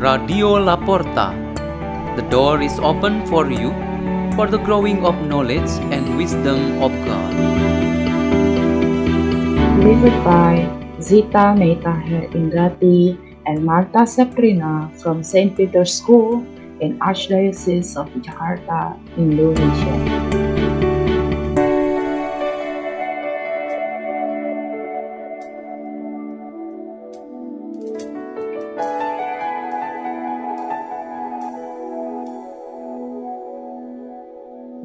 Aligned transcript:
Radio 0.00 0.56
La 0.56 0.80
Porta. 0.80 1.36
The 2.16 2.24
door 2.32 2.62
is 2.62 2.78
open 2.80 3.20
for 3.26 3.52
you 3.52 3.68
for 4.32 4.46
the 4.48 4.56
growing 4.56 5.04
of 5.04 5.12
knowledge 5.28 5.68
and 5.92 6.16
wisdom 6.16 6.80
of 6.80 6.88
God. 7.04 7.32
Delivered 9.76 10.16
by 10.24 10.64
Zita 11.04 11.52
Meita 11.52 11.92
Her 11.92 12.24
Indrati 12.32 13.20
and 13.44 13.62
Marta 13.62 14.08
Septrina 14.08 14.88
from 14.96 15.22
St. 15.22 15.54
Peter's 15.54 15.92
School 15.92 16.48
in 16.80 16.96
Archdiocese 17.04 17.92
of 18.00 18.08
Jakarta, 18.24 18.96
Indonesia. 19.20 20.29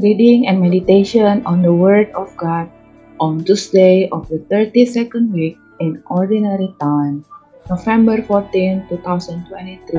Reading 0.06 0.46
and 0.46 0.62
meditation 0.62 1.42
on 1.50 1.66
the 1.66 1.74
Word 1.74 2.14
of 2.14 2.30
God 2.38 2.70
on 3.18 3.42
Tuesday 3.42 4.06
of 4.14 4.30
the 4.30 4.38
32nd 4.54 5.34
week 5.34 5.58
in 5.82 5.98
Ordinary 6.14 6.70
Time, 6.78 7.26
November 7.74 8.22
14, 8.22 8.86
2023. 8.86 9.98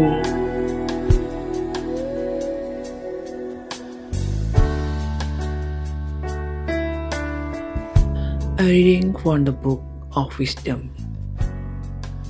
A 8.62 8.62
reading 8.62 9.10
from 9.10 9.42
the 9.42 9.50
Book 9.50 9.82
of 10.14 10.30
Wisdom. 10.38 10.94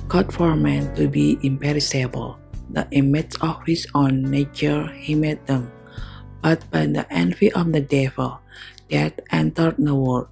God 0.09 0.33
for 0.33 0.57
man 0.57 0.89
to 0.97 1.05
be 1.05 1.37
imperishable, 1.45 2.41
the 2.73 2.89
image 2.89 3.37
of 3.45 3.61
his 3.69 3.85
own 3.93 4.25
nature 4.25 4.89
he 4.97 5.13
made 5.13 5.45
them, 5.45 5.69
but 6.41 6.63
by 6.71 6.85
the 6.85 7.05
envy 7.11 7.51
of 7.53 7.71
the 7.71 7.81
devil 7.81 8.39
death 8.89 9.19
entered 9.31 9.75
the 9.77 9.95
world, 9.95 10.27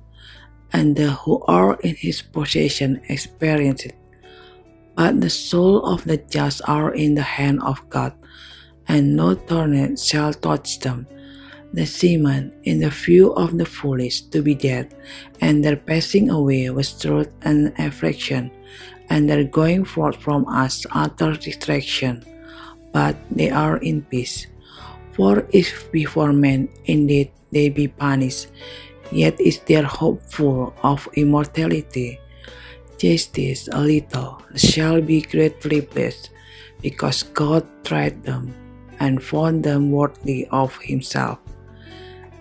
and 0.74 0.96
the 0.96 1.12
who 1.12 1.44
are 1.48 1.80
in 1.82 1.96
his 1.96 2.22
possession 2.22 3.02
experience 3.10 3.86
it. 3.86 3.96
But 4.96 5.20
the 5.20 5.30
soul 5.30 5.84
of 5.86 6.04
the 6.06 6.18
just 6.18 6.62
are 6.68 6.94
in 6.94 7.16
the 7.16 7.28
hand 7.28 7.62
of 7.64 7.84
God, 7.90 8.14
and 8.88 9.16
no 9.16 9.36
torment 9.36 10.00
shall 10.00 10.34
touch 10.34 10.80
them. 10.80 11.08
The 11.74 11.86
seaman, 11.86 12.54
in 12.64 12.80
the 12.80 12.90
view 12.90 13.36
of 13.36 13.58
the 13.58 13.66
foolish, 13.66 14.22
to 14.32 14.42
be 14.42 14.56
dead, 14.56 14.96
and 15.42 15.60
their 15.60 15.76
passing 15.76 16.30
away 16.30 16.70
was 16.70 16.96
truth 16.96 17.28
and 17.44 17.76
affliction, 17.78 18.52
and 19.10 19.30
their 19.30 19.44
going 19.44 19.84
forth 19.84 20.16
from 20.16 20.48
us 20.48 20.88
utter 20.92 21.36
distraction. 21.36 22.24
But 22.94 23.20
they 23.30 23.52
are 23.52 23.76
in 23.84 24.04
peace. 24.08 24.48
For 25.16 25.48
if 25.52 25.90
before 25.92 26.34
men 26.34 26.68
indeed 26.86 27.32
they 27.52 27.70
be 27.70 27.88
punished, 27.88 28.52
yet 29.12 29.40
is 29.40 29.60
their 29.64 29.84
hope 29.88 30.22
full 30.28 30.76
of 30.84 31.08
immortality. 31.16 32.20
Justice 32.98 33.68
a 33.72 33.80
little 33.80 34.44
shall 34.56 35.02
be 35.02 35.22
greatly 35.22 35.82
blessed, 35.82 36.32
because 36.82 37.24
God 37.24 37.64
tried 37.84 38.24
them 38.24 38.54
and 39.00 39.24
found 39.24 39.64
them 39.64 39.92
worthy 39.92 40.48
of 40.52 40.76
himself. 40.80 41.40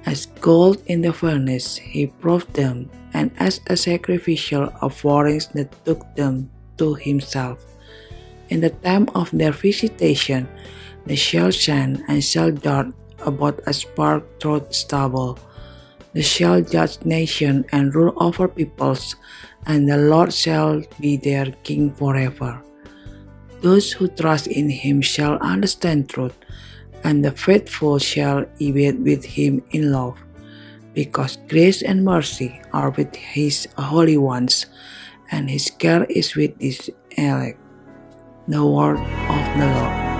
As 0.06 0.27
gold 0.42 0.83
in 0.86 1.00
the 1.00 1.12
furnace, 1.12 1.77
he 1.77 2.06
proved 2.06 2.52
them, 2.55 2.91
and 3.14 3.30
as 3.39 3.61
a 3.67 3.77
sacrificial 3.77 4.70
offerings 4.83 5.48
that 5.55 5.72
took 5.84 6.02
them 6.14 6.50
to 6.78 6.95
himself. 6.95 7.64
In 8.50 8.61
the 8.61 8.70
time 8.84 9.08
of 9.14 9.30
their 9.33 9.52
visitation, 9.52 10.47
they 11.07 11.17
shall 11.17 11.51
shine 11.51 12.05
and 12.09 12.25
shall 12.25 12.51
dart 12.51 12.89
about 13.25 13.61
a 13.67 13.73
spark 13.73 14.25
through 14.41 14.67
stubble. 14.70 15.39
They 16.13 16.23
shall 16.23 16.63
judge 16.63 17.05
nations 17.05 17.67
and 17.73 17.95
rule 17.95 18.15
over 18.17 18.48
peoples, 18.48 19.17
and 19.67 19.89
the 19.89 19.98
Lord 19.98 20.33
shall 20.33 20.83
be 21.01 21.17
their 21.17 21.51
king 21.64 21.91
forever. 21.93 22.63
Those 23.61 23.91
who 23.93 24.09
trust 24.09 24.47
in 24.47 24.70
him 24.70 25.01
shall 25.01 25.39
understand 25.39 26.09
truth, 26.09 26.37
and 27.03 27.25
the 27.25 27.33
faithful 27.33 27.98
shall 27.98 28.47
abide 28.61 29.03
with 29.03 29.25
him 29.25 29.63
in 29.73 29.91
love, 29.91 30.17
because 30.95 31.39
grace 31.48 31.83
and 31.83 32.05
mercy 32.05 32.61
are 32.73 32.91
with 32.91 33.14
his 33.17 33.67
holy 33.77 34.17
ones, 34.17 34.67
and 35.33 35.51
his 35.51 35.69
care 35.70 36.05
is 36.05 36.37
with 36.37 36.55
his 36.61 36.93
elect. 37.17 37.59
The 38.47 38.64
word 38.64 39.01
of 39.01 39.45
the 39.59 39.67
Lord. 39.67 40.14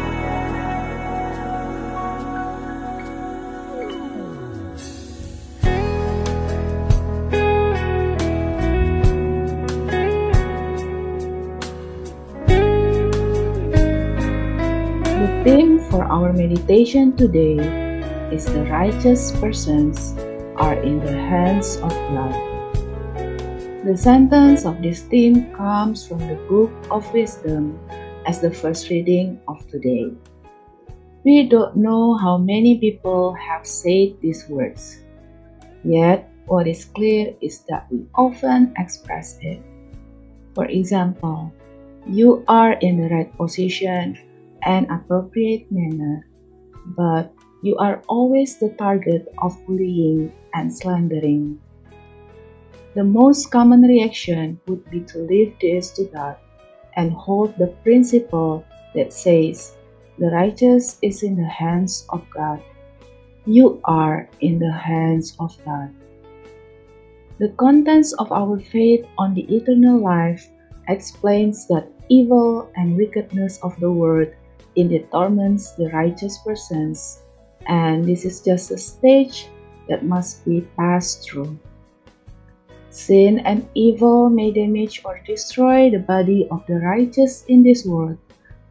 Theme 15.45 15.79
for 15.93 16.09
our 16.09 16.33
meditation 16.33 17.13
today 17.21 17.61
is 18.33 18.49
the 18.49 18.65
righteous 18.73 19.29
persons 19.45 20.17
are 20.57 20.81
in 20.81 21.05
the 21.05 21.13
hands 21.13 21.77
of 21.85 21.93
God. 22.17 22.33
The 23.85 23.93
sentence 23.93 24.65
of 24.65 24.81
this 24.81 25.05
theme 25.05 25.53
comes 25.53 26.09
from 26.09 26.25
the 26.25 26.41
Book 26.49 26.73
of 26.91 27.05
Wisdom 27.13 27.77
as 28.25 28.41
the 28.41 28.49
first 28.49 28.89
reading 28.89 29.39
of 29.47 29.61
today. 29.69 30.17
We 31.29 31.45
don't 31.45 31.77
know 31.77 32.17
how 32.17 32.39
many 32.39 32.81
people 32.81 33.37
have 33.37 33.69
said 33.69 34.17
these 34.25 34.49
words, 34.49 35.05
yet 35.85 36.25
what 36.49 36.67
is 36.67 36.89
clear 36.89 37.37
is 37.45 37.69
that 37.69 37.85
we 37.93 38.09
often 38.17 38.73
express 38.81 39.37
it. 39.43 39.61
For 40.55 40.65
example, 40.65 41.53
you 42.09 42.49
are 42.49 42.81
in 42.81 42.97
the 42.97 43.13
right 43.13 43.29
position 43.37 44.17
and 44.65 44.91
appropriate 44.91 45.71
manner, 45.71 46.27
but 46.97 47.33
you 47.63 47.77
are 47.77 48.03
always 48.09 48.59
the 48.59 48.71
target 48.77 49.29
of 49.39 49.57
bullying 49.67 50.33
and 50.55 50.73
slandering. 50.73 51.61
The 52.95 53.05
most 53.05 53.51
common 53.51 53.83
reaction 53.83 54.61
would 54.67 54.89
be 54.91 55.01
to 55.13 55.19
leave 55.19 55.57
this 55.61 55.91
to 55.93 56.05
God 56.05 56.37
and 56.97 57.13
hold 57.13 57.57
the 57.59 57.75
principle 57.83 58.65
that 58.95 59.13
says, 59.13 59.77
the 60.19 60.31
righteous 60.31 60.99
is 61.03 61.23
in 61.23 61.35
the 61.35 61.49
hands 61.49 62.07
of 62.11 62.23
God. 62.31 62.63
You 63.47 63.81
are 63.85 64.31
in 64.41 64.59
the 64.59 64.71
hands 64.73 65.35
of 65.41 65.57
God. 65.65 65.91
The 67.39 67.49
contents 67.59 68.13
of 68.15 68.31
our 68.31 68.61
faith 68.61 69.05
on 69.19 69.35
the 69.35 69.43
eternal 69.51 69.99
life 69.99 70.49
explains 70.87 71.67
that 71.67 71.91
evil 72.09 72.71
and 72.77 72.97
wickedness 72.97 73.59
of 73.63 73.75
the 73.81 73.91
world 73.91 74.29
indeed 74.77 75.11
torments 75.11 75.73
the 75.73 75.89
righteous 75.91 76.39
persons, 76.39 77.23
and 77.67 78.05
this 78.05 78.25
is 78.25 78.41
just 78.41 78.71
a 78.71 78.79
stage 78.79 79.49
that 79.89 80.05
must 80.05 80.45
be 80.45 80.63
passed 80.77 81.23
through. 81.23 81.59
Sin 82.91 83.41
and 83.41 83.67
evil 83.75 84.31
may 84.31 84.51
damage 84.53 85.03
or 85.05 85.21
destroy 85.27 85.91
the 85.91 85.99
body 85.99 86.47
of 86.51 86.65
the 86.67 86.79
righteous 86.79 87.45
in 87.47 87.63
this 87.63 87.85
world, 87.85 88.19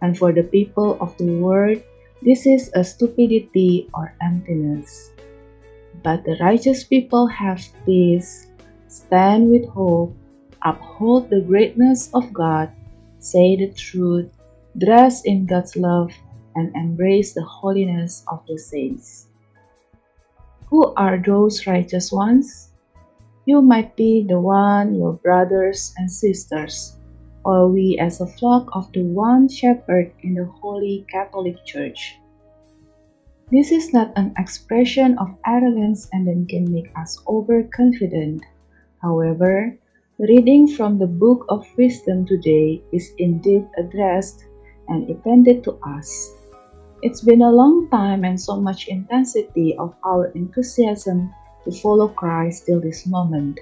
and 0.02 0.18
for 0.18 0.32
the 0.32 0.44
people 0.44 0.98
of 1.00 1.16
the 1.18 1.28
world, 1.38 1.78
this 2.24 2.46
is 2.48 2.72
a 2.74 2.84
stupidity 2.84 3.90
or 3.94 4.16
emptiness. 4.24 5.12
But 6.02 6.24
the 6.24 6.36
righteous 6.40 6.84
people 6.84 7.28
have 7.28 7.62
peace, 7.86 8.48
stand 8.88 9.52
with 9.52 9.68
hope, 9.70 10.16
uphold 10.64 11.30
the 11.30 11.42
greatness 11.42 12.10
of 12.14 12.32
God, 12.34 12.72
say 13.20 13.56
the 13.56 13.72
truth, 13.72 14.33
dress 14.78 15.24
in 15.26 15.46
God's 15.46 15.76
love, 15.76 16.12
and 16.56 16.76
embrace 16.76 17.34
the 17.34 17.44
holiness 17.44 18.24
of 18.28 18.46
the 18.48 18.58
saints. 18.58 19.28
Who 20.70 20.94
are 20.96 21.18
those 21.18 21.68
righteous 21.68 22.12
ones? 22.12 22.72
You 23.46 23.62
might 23.62 23.96
be 23.96 24.26
the 24.28 24.40
one, 24.40 24.96
your 24.96 25.14
brothers 25.14 25.94
and 25.98 26.10
sisters, 26.10 26.98
or 27.44 27.68
we 27.68 27.98
as 28.00 28.22
a 28.22 28.28
flock 28.28 28.70
of 28.74 28.92
the 28.94 29.04
one 29.04 29.50
shepherd 29.50 30.12
in 30.22 30.34
the 30.34 30.46
Holy 30.46 31.06
Catholic 31.12 31.58
Church. 31.66 32.18
This 33.52 33.72
is 33.72 33.94
not 33.94 34.14
an 34.16 34.34
expression 34.40 35.18
of 35.20 35.36
arrogance 35.46 36.10
and 36.14 36.26
then 36.26 36.48
can 36.48 36.72
make 36.72 36.90
us 36.96 37.22
overconfident. 37.28 38.42
However, 39.02 39.78
reading 40.18 40.68
from 40.68 40.98
the 40.98 41.06
Book 41.06 41.46
of 41.50 41.68
Wisdom 41.78 42.26
today 42.26 42.82
is 42.92 43.12
indeed 43.20 43.68
addressed 43.78 44.46
and 44.88 45.10
intended 45.10 45.64
to 45.64 45.80
us. 45.84 46.32
It's 47.02 47.22
been 47.22 47.42
a 47.42 47.52
long 47.52 47.90
time 47.90 48.24
and 48.24 48.40
so 48.40 48.60
much 48.60 48.88
intensity 48.88 49.76
of 49.78 49.94
our 50.06 50.28
enthusiasm 50.36 51.34
to 51.66 51.72
follow 51.72 52.08
Christ 52.08 52.66
till 52.66 52.80
this 52.80 53.06
moment. 53.06 53.60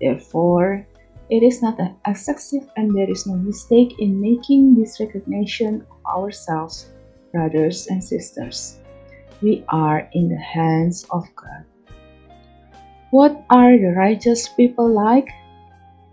Therefore, 0.00 0.86
it 1.28 1.42
is 1.42 1.60
not 1.60 1.78
excessive 2.06 2.68
and 2.76 2.96
there 2.96 3.10
is 3.10 3.26
no 3.26 3.34
mistake 3.36 3.98
in 3.98 4.20
making 4.20 4.74
this 4.74 5.00
recognition 5.00 5.84
of 5.90 5.98
ourselves 6.06 6.88
brothers 7.32 7.88
and 7.88 8.02
sisters. 8.02 8.78
We 9.42 9.64
are 9.68 10.08
in 10.12 10.28
the 10.28 10.40
hands 10.40 11.04
of 11.10 11.24
God. 11.36 11.64
What 13.10 13.44
are 13.50 13.76
the 13.76 13.94
righteous 13.96 14.48
people 14.48 14.88
like? 14.88 15.28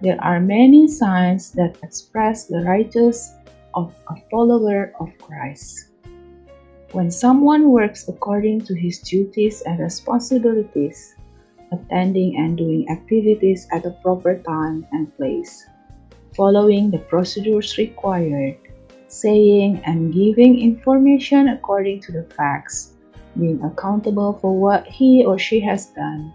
There 0.02 0.22
are 0.22 0.40
many 0.40 0.88
signs 0.88 1.52
that 1.52 1.78
express 1.84 2.48
the 2.48 2.62
righteous 2.62 3.34
of 3.75 3.94
a 4.10 4.16
follower 4.31 4.94
of 5.00 5.12
Christ. 5.19 5.92
When 6.92 7.12
someone 7.12 7.69
works 7.69 8.07
according 8.07 8.62
to 8.66 8.74
his 8.74 9.00
duties 9.00 9.62
and 9.68 9.80
responsibilities, 9.80 11.16
attending 11.72 12.38
and 12.38 12.57
doing 12.57 12.88
activities 12.89 13.68
at 13.72 13.83
the 13.83 13.92
proper 14.01 14.39
time 14.39 14.88
and 14.92 15.12
place, 15.18 15.68
following 16.36 16.89
the 16.89 17.00
procedures 17.00 17.77
required, 17.77 18.56
saying 19.07 19.81
and 19.86 20.13
giving 20.13 20.60
information 20.60 21.50
according 21.50 22.00
to 22.01 22.12
the 22.12 22.24
facts, 22.36 22.94
being 23.38 23.62
accountable 23.63 24.39
for 24.39 24.56
what 24.56 24.88
he 24.88 25.25
or 25.25 25.38
she 25.38 25.60
has 25.60 25.88
done, 25.88 26.31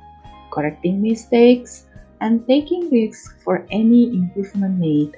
correcting 0.52 1.00
mistakes, 1.00 1.86
and 2.20 2.46
taking 2.46 2.90
risks 2.90 3.32
for 3.42 3.66
any 3.70 4.12
improvement 4.12 4.78
made. 4.78 5.16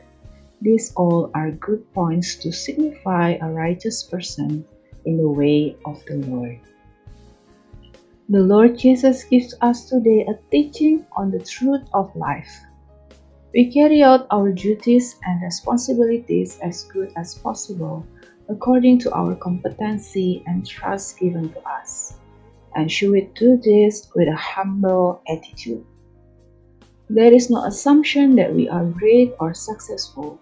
These 0.62 0.92
all 0.94 1.28
are 1.34 1.50
good 1.50 1.82
points 1.92 2.36
to 2.36 2.52
signify 2.52 3.34
a 3.42 3.50
righteous 3.50 4.04
person 4.04 4.64
in 5.04 5.16
the 5.16 5.26
way 5.26 5.76
of 5.84 5.98
the 6.06 6.22
Lord. 6.22 6.60
The 8.28 8.38
Lord 8.38 8.78
Jesus 8.78 9.24
gives 9.24 9.56
us 9.60 9.90
today 9.90 10.22
a 10.22 10.38
teaching 10.52 11.04
on 11.16 11.32
the 11.32 11.42
truth 11.42 11.82
of 11.92 12.14
life. 12.14 12.62
We 13.52 13.72
carry 13.72 14.04
out 14.04 14.28
our 14.30 14.52
duties 14.52 15.16
and 15.24 15.42
responsibilities 15.42 16.60
as 16.62 16.84
good 16.84 17.12
as 17.16 17.34
possible 17.34 18.06
according 18.48 19.00
to 19.00 19.12
our 19.12 19.34
competency 19.34 20.44
and 20.46 20.64
trust 20.64 21.18
given 21.18 21.52
to 21.54 21.60
us, 21.68 22.14
and 22.76 22.86
should 22.86 23.10
we 23.10 23.22
do 23.34 23.56
this 23.56 24.06
with 24.14 24.28
a 24.28 24.36
humble 24.36 25.22
attitude. 25.26 25.84
There 27.10 27.34
is 27.34 27.50
no 27.50 27.66
assumption 27.66 28.36
that 28.36 28.54
we 28.54 28.68
are 28.68 28.84
great 28.84 29.34
or 29.40 29.54
successful. 29.54 30.38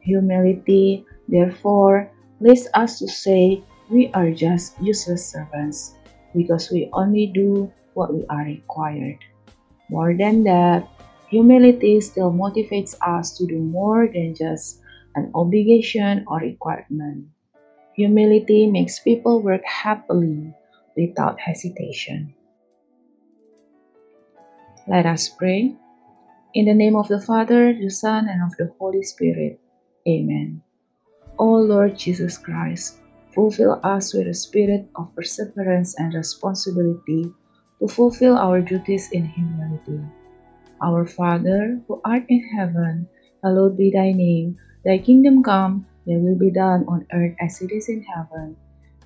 Humility, 0.00 1.04
therefore, 1.28 2.10
leads 2.40 2.68
us 2.74 2.98
to 2.98 3.08
say 3.08 3.62
we 3.90 4.10
are 4.14 4.30
just 4.30 4.80
useless 4.80 5.26
servants 5.26 5.94
because 6.34 6.70
we 6.70 6.88
only 6.92 7.26
do 7.26 7.72
what 7.94 8.14
we 8.14 8.24
are 8.30 8.44
required. 8.44 9.18
More 9.90 10.14
than 10.14 10.44
that, 10.44 10.86
humility 11.28 12.00
still 12.00 12.30
motivates 12.30 12.94
us 13.00 13.36
to 13.38 13.46
do 13.46 13.58
more 13.58 14.06
than 14.06 14.34
just 14.34 14.80
an 15.16 15.30
obligation 15.34 16.24
or 16.28 16.38
requirement. 16.38 17.26
Humility 17.94 18.70
makes 18.70 19.00
people 19.00 19.42
work 19.42 19.64
happily 19.64 20.54
without 20.96 21.40
hesitation. 21.40 22.34
Let 24.86 25.06
us 25.06 25.28
pray. 25.28 25.74
In 26.54 26.64
the 26.66 26.74
name 26.74 26.96
of 26.96 27.08
the 27.08 27.20
Father, 27.20 27.74
the 27.74 27.90
Son, 27.90 28.28
and 28.28 28.42
of 28.42 28.56
the 28.56 28.72
Holy 28.78 29.02
Spirit. 29.02 29.60
Amen. 30.08 30.62
O 31.38 31.60
Lord 31.60 31.98
Jesus 31.98 32.38
Christ, 32.38 32.96
fulfill 33.34 33.78
us 33.84 34.14
with 34.14 34.26
a 34.26 34.32
spirit 34.32 34.88
of 34.96 35.14
perseverance 35.14 35.94
and 36.00 36.14
responsibility 36.14 37.28
to 37.78 37.86
fulfill 37.86 38.38
our 38.38 38.62
duties 38.62 39.12
in 39.12 39.26
humility. 39.26 40.00
Our 40.80 41.04
Father, 41.04 41.78
who 41.86 42.00
art 42.04 42.24
in 42.28 42.40
heaven, 42.56 43.06
hallowed 43.44 43.76
be 43.76 43.90
thy 43.92 44.12
name. 44.12 44.56
Thy 44.84 44.96
kingdom 44.96 45.42
come, 45.42 45.84
thy 46.06 46.16
will 46.16 46.38
be 46.38 46.50
done 46.50 46.88
on 46.88 47.06
earth 47.12 47.36
as 47.38 47.60
it 47.60 47.70
is 47.70 47.90
in 47.90 48.02
heaven. 48.02 48.56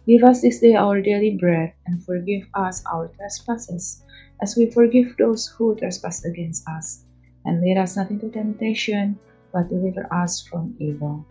Give 0.07 0.23
us 0.23 0.41
this 0.41 0.61
day 0.61 0.77
our 0.77 1.03
daily 1.03 1.37
bread, 1.37 1.75
and 1.87 2.03
forgive 2.05 2.47
us 2.55 2.83
our 2.87 3.09
trespasses, 3.19 4.05
as 4.41 4.55
we 4.57 4.71
forgive 4.71 5.17
those 5.19 5.49
who 5.49 5.75
trespass 5.75 6.25
against 6.25 6.69
us 6.69 7.05
and 7.45 7.61
lead 7.61 7.77
us 7.77 7.97
not 7.97 8.11
into 8.11 8.31
temptation, 8.31 9.19
but 9.53 9.69
deliver 9.69 10.07
us 10.13 10.43
from 10.43 10.75
evil. 10.79 11.27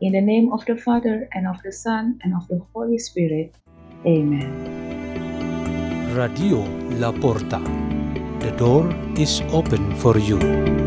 In 0.00 0.12
the 0.12 0.20
name 0.20 0.52
of 0.52 0.64
the 0.64 0.76
Father, 0.76 1.28
and 1.32 1.46
of 1.46 1.62
the 1.62 1.72
Son, 1.72 2.18
and 2.22 2.34
of 2.34 2.48
the 2.48 2.60
Holy 2.72 2.98
Spirit. 2.98 3.54
Amen. 4.06 4.52
Radio 6.14 6.64
La 6.98 7.12
Porta. 7.12 7.60
The 8.40 8.52
door 8.56 8.88
is 9.16 9.42
open 9.52 9.94
for 9.96 10.16
you. 10.16 10.79